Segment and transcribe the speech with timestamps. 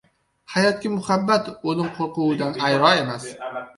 [0.53, 3.29] Hayotga muhabbat o‘lim qo‘rquvidan ayro emas.